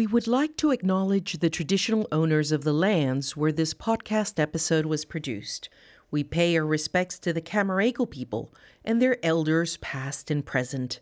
[0.00, 4.86] We would like to acknowledge the traditional owners of the lands where this podcast episode
[4.86, 5.68] was produced.
[6.10, 8.50] We pay our respects to the Cammeraygal people
[8.82, 11.00] and their elders, past and present.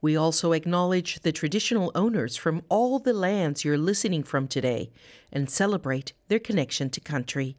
[0.00, 4.92] We also acknowledge the traditional owners from all the lands you're listening from today
[5.30, 7.58] and celebrate their connection to country.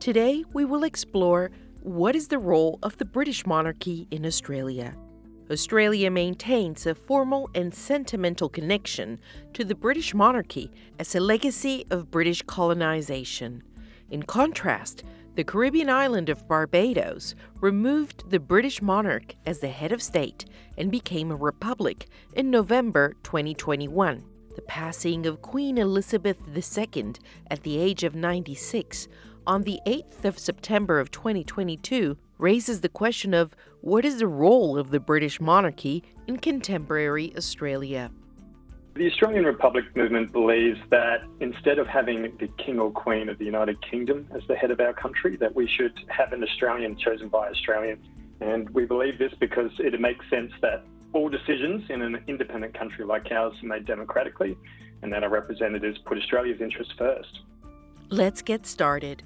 [0.00, 1.50] Today, we will explore
[1.82, 4.96] what is the role of the British monarchy in Australia.
[5.50, 9.20] Australia maintains a formal and sentimental connection
[9.52, 13.62] to the British monarchy as a legacy of British colonization.
[14.08, 20.00] In contrast, the Caribbean island of Barbados removed the British monarch as the head of
[20.00, 20.46] state
[20.78, 24.24] and became a republic in November 2021.
[24.56, 27.12] The passing of Queen Elizabeth II
[27.50, 29.06] at the age of 96
[29.46, 34.78] on the 8th of September of 2022 raises the question of what is the role
[34.78, 38.10] of the British monarchy in contemporary Australia?
[38.94, 43.44] The Australian Republic movement believes that instead of having the King or Queen of the
[43.44, 47.28] United Kingdom as the head of our country, that we should have an Australian chosen
[47.28, 48.04] by Australians.
[48.40, 53.04] And we believe this because it makes sense that all decisions in an independent country
[53.04, 54.56] like ours are made democratically
[55.02, 57.40] and that our representatives put Australia's interests first.
[58.12, 59.22] Let's get started.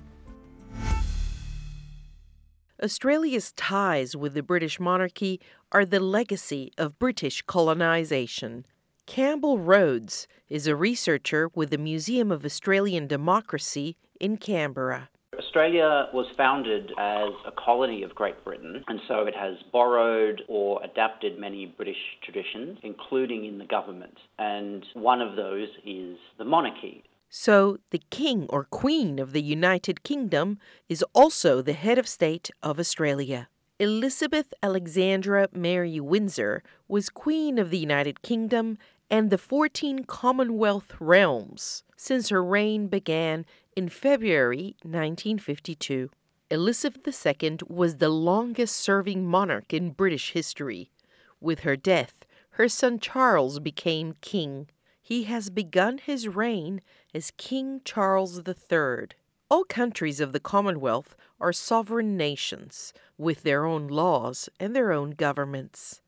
[2.83, 5.41] Australia's ties with the British monarchy
[5.73, 8.67] are the legacy of British colonisation.
[9.07, 15.09] Campbell Rhodes is a researcher with the Museum of Australian Democracy in Canberra.
[15.39, 20.83] Australia was founded as a colony of Great Britain, and so it has borrowed or
[20.85, 24.19] adapted many British traditions, including in the government.
[24.39, 27.03] And one of those is the monarchy.
[27.37, 30.57] So, the King or Queen of the United Kingdom
[30.89, 33.49] is also the head of state of Australia.
[33.81, 38.79] Elizabeth Alexandra Mary Windsor was Queen of the United Kingdom
[39.11, 46.11] and the 14 Commonwealth realms since her reign began in February 1952.
[46.53, 50.93] Elizabeth II was the longest serving monarch in British history.
[51.41, 54.69] With her death, her son Charles became king
[55.05, 56.81] he has begun his reign
[57.13, 59.09] as King Charles III.
[59.51, 65.11] All countries of the Commonwealth are sovereign nations with their own laws and their own
[65.11, 66.01] governments.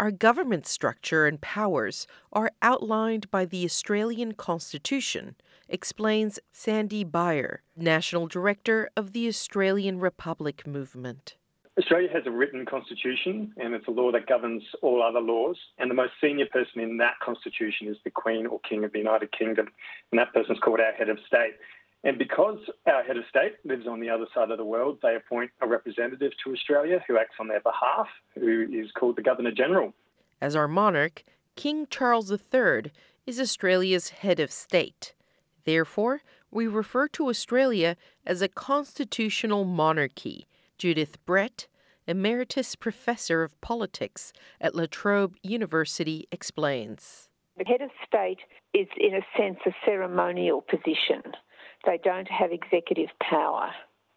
[0.00, 5.36] Our government structure and powers are outlined by the Australian Constitution,
[5.68, 11.36] explains Sandy Biar, National Director of the Australian Republic Movement.
[11.78, 15.56] Australia has a written constitution and it's a law that governs all other laws.
[15.78, 18.98] And the most senior person in that constitution is the Queen or King of the
[18.98, 19.68] United Kingdom.
[20.10, 21.54] And that person is called our head of state.
[22.02, 25.16] And because our head of state lives on the other side of the world, they
[25.16, 29.50] appoint a representative to Australia who acts on their behalf, who is called the Governor
[29.50, 29.92] General.
[30.40, 31.24] As our monarch,
[31.56, 32.92] King Charles III
[33.26, 35.14] is Australia's head of state.
[35.64, 40.46] Therefore, we refer to Australia as a constitutional monarchy
[40.78, 41.68] Judith Brett,
[42.06, 47.28] Emeritus Professor of Politics at La Trobe University, explains.
[47.56, 48.38] The head of state
[48.74, 51.22] is, in a sense, a ceremonial position.
[51.86, 53.70] They don't have executive power,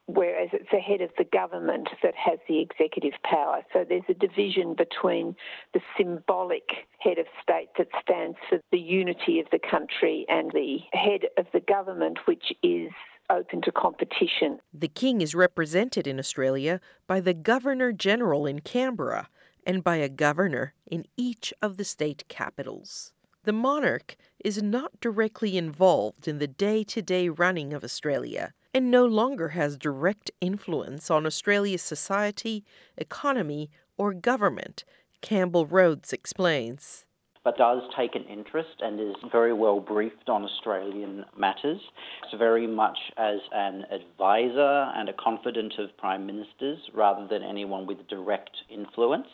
[0.08, 3.62] whereas it's the head of the government that has the executive power.
[3.72, 5.36] So there's a division between
[5.74, 6.68] the symbolic
[7.00, 11.46] head of state that stands for the unity of the country and the head of
[11.54, 12.92] the government, which is
[13.30, 14.60] open to competition.
[14.74, 19.30] The King is represented in Australia by the Governor General in Canberra
[19.66, 23.14] and by a governor in each of the state capitals.
[23.44, 28.92] The monarch is not directly involved in the day to day running of Australia and
[28.92, 32.64] no longer has direct influence on Australia's society,
[32.98, 34.84] economy, or government,
[35.22, 37.06] Campbell Rhodes explains
[37.44, 41.82] but does take an interest and is very well briefed on Australian matters.
[42.24, 47.86] It's very much as an advisor and a confidant of prime ministers rather than anyone
[47.86, 49.28] with direct influence.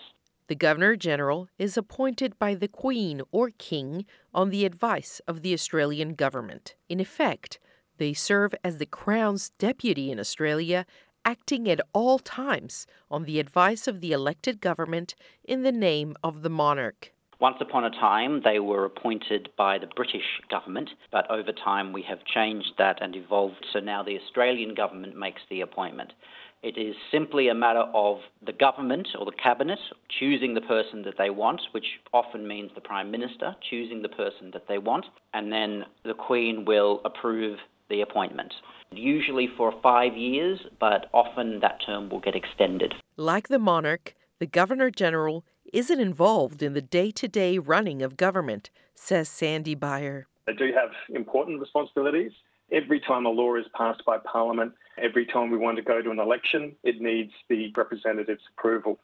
[0.48, 5.54] The Governor General is appointed by the Queen or King on the advice of the
[5.54, 6.76] Australian government.
[6.88, 7.60] In effect,
[7.98, 10.86] They serve as the Crown's deputy in Australia,
[11.24, 16.42] acting at all times on the advice of the elected government in the name of
[16.42, 17.15] the monarch.
[17.40, 22.02] Once upon a time, they were appointed by the British government, but over time we
[22.02, 26.14] have changed that and evolved, so now the Australian government makes the appointment.
[26.64, 29.80] It is simply a matter of the government or the cabinet
[30.18, 34.52] choosing the person that they want, which often means the Prime Minister choosing the person
[34.54, 37.60] that they want, and then the Queen will approve
[37.90, 38.54] the appointment.
[38.92, 42.94] Usually for five years, but often that term will get extended.
[43.18, 48.16] Like the monarch, the Governor General isn't involved in the day to day running of
[48.16, 50.24] government, says Sandy Biar.
[50.48, 52.32] They do have important responsibilities.
[52.72, 56.12] Every time a law is passed by Parliament, every time we want to go to
[56.12, 59.00] an election, it needs the representative's approval.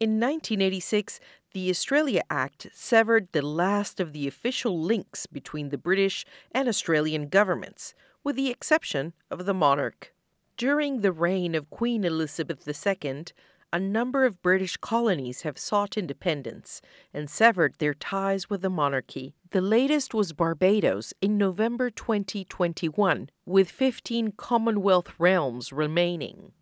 [0.00, 1.20] In 1986,
[1.52, 7.28] the Australia Act severed the last of the official links between the British and Australian
[7.28, 10.14] governments, with the exception of the monarch.
[10.56, 13.24] During the reign of Queen Elizabeth II,
[13.72, 16.80] a number of British colonies have sought independence
[17.12, 19.34] and severed their ties with the monarchy.
[19.50, 26.52] The latest was Barbados in November 2021, with 15 Commonwealth realms remaining.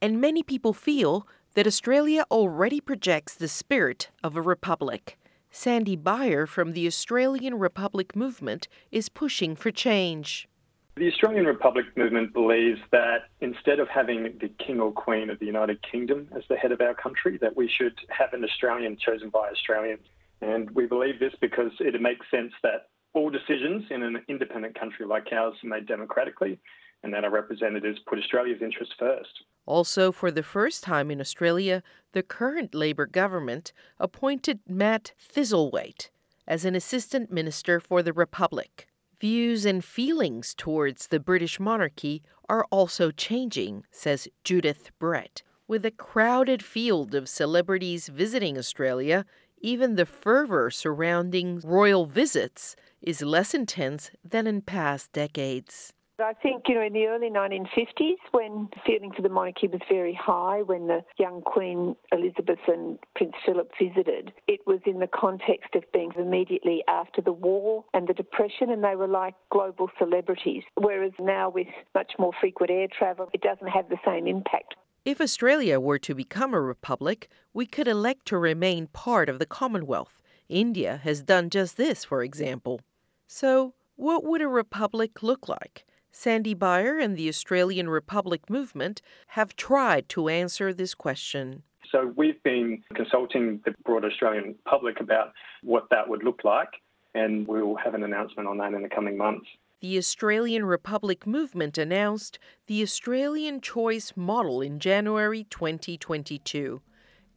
[0.00, 5.18] And many people feel that Australia already projects the spirit of a republic.
[5.50, 10.48] Sandy Biar from the Australian Republic movement is pushing for change.
[10.94, 15.46] The Australian Republic movement believes that instead of having the King or Queen of the
[15.46, 19.30] United Kingdom as the head of our country, that we should have an Australian chosen
[19.30, 20.06] by Australians.
[20.42, 25.06] And we believe this because it makes sense that all decisions in an independent country
[25.06, 26.58] like ours are made democratically
[27.02, 29.44] and that our representatives put Australia's interests first.
[29.64, 36.10] Also, for the first time in Australia, the current Labor government appointed Matt Thistlethwaite
[36.46, 38.88] as an assistant minister for the Republic.
[39.22, 45.44] Views and feelings towards the British monarchy are also changing, says Judith Brett.
[45.68, 49.24] With a crowded field of celebrities visiting Australia,
[49.60, 55.92] even the fervor surrounding royal visits is less intense than in past decades.
[56.18, 59.80] I think, you know, in the early 1950s, when the feeling for the monarchy was
[59.90, 65.08] very high, when the young Queen Elizabeth and Prince Philip visited, it was in the
[65.08, 69.90] context of being immediately after the war and the Depression, and they were like global
[69.98, 70.62] celebrities.
[70.76, 74.74] Whereas now, with much more frequent air travel, it doesn't have the same impact.
[75.04, 79.46] If Australia were to become a republic, we could elect to remain part of the
[79.46, 80.22] Commonwealth.
[80.48, 82.80] India has done just this, for example.
[83.26, 85.84] So, what would a republic look like?
[86.12, 91.62] Sandy Biar and the Australian Republic movement have tried to answer this question.
[91.90, 95.32] So we've been consulting the broad Australian public about
[95.62, 96.68] what that would look like,
[97.14, 99.46] and we'll have an announcement on that in the coming months.
[99.80, 106.80] The Australian Republic movement announced the Australian Choice Model in January 2022.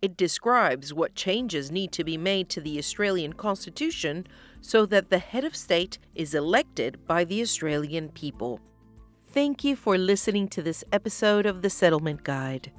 [0.01, 4.27] It describes what changes need to be made to the Australian Constitution
[4.61, 8.59] so that the head of state is elected by the Australian people.
[9.31, 12.71] Thank you for listening to this episode of The Settlement Guide.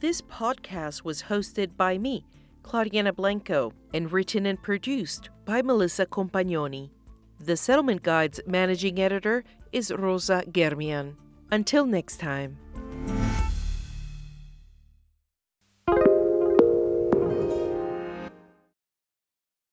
[0.00, 2.24] This podcast was hosted by me,
[2.62, 6.90] Claudianna Blanco, and written and produced by Melissa Compagnoni.
[7.40, 11.14] The Settlement Guide's managing editor is Rosa Germian.
[11.50, 12.58] Until next time.